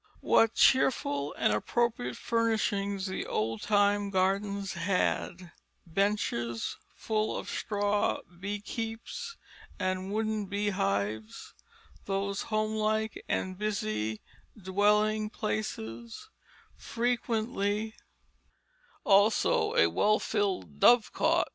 What 0.21 0.55
cheerful 0.55 1.35
and 1.37 1.53
appropriate 1.53 2.17
furnishings 2.17 3.05
the 3.05 3.27
old 3.27 3.61
time 3.61 4.09
gardens 4.09 4.73
had; 4.73 5.51
benches 5.85 6.77
full 6.95 7.37
of 7.37 7.47
straw 7.47 8.21
beeskepes 8.23 9.37
and 9.77 10.11
wooden 10.11 10.47
beehives, 10.47 11.53
those 12.05 12.41
homelike 12.49 13.23
and 13.29 13.59
busy 13.59 14.21
dwelling 14.57 15.29
places; 15.29 16.29
frequently, 16.75 17.93
also, 19.03 19.75
a 19.75 19.85
well 19.85 20.17
filled 20.17 20.79
dove 20.79 21.13
cote. 21.13 21.47